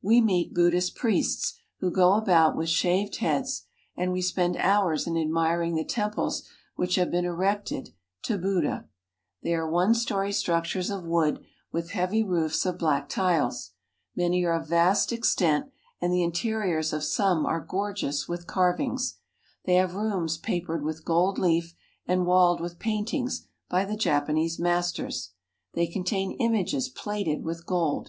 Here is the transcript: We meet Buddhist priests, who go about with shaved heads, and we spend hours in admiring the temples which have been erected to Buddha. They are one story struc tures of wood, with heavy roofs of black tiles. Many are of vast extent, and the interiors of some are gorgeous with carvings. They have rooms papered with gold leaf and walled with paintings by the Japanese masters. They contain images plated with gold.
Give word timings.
We 0.00 0.20
meet 0.20 0.54
Buddhist 0.54 0.94
priests, 0.94 1.58
who 1.80 1.90
go 1.90 2.12
about 2.12 2.54
with 2.56 2.68
shaved 2.68 3.16
heads, 3.16 3.64
and 3.96 4.12
we 4.12 4.22
spend 4.22 4.56
hours 4.56 5.04
in 5.08 5.16
admiring 5.16 5.74
the 5.74 5.84
temples 5.84 6.48
which 6.76 6.94
have 6.94 7.10
been 7.10 7.24
erected 7.24 7.90
to 8.22 8.38
Buddha. 8.38 8.86
They 9.42 9.52
are 9.52 9.68
one 9.68 9.94
story 9.94 10.30
struc 10.30 10.62
tures 10.62 10.96
of 10.96 11.02
wood, 11.04 11.42
with 11.72 11.90
heavy 11.90 12.22
roofs 12.22 12.64
of 12.64 12.78
black 12.78 13.08
tiles. 13.08 13.72
Many 14.14 14.44
are 14.44 14.52
of 14.52 14.68
vast 14.68 15.12
extent, 15.12 15.72
and 16.00 16.12
the 16.12 16.22
interiors 16.22 16.92
of 16.92 17.02
some 17.02 17.44
are 17.44 17.58
gorgeous 17.58 18.28
with 18.28 18.46
carvings. 18.46 19.18
They 19.64 19.74
have 19.74 19.96
rooms 19.96 20.38
papered 20.38 20.84
with 20.84 21.04
gold 21.04 21.36
leaf 21.36 21.74
and 22.06 22.26
walled 22.26 22.60
with 22.60 22.78
paintings 22.78 23.48
by 23.68 23.86
the 23.86 23.96
Japanese 23.96 24.56
masters. 24.56 25.32
They 25.72 25.88
contain 25.88 26.36
images 26.38 26.88
plated 26.88 27.42
with 27.42 27.66
gold. 27.66 28.02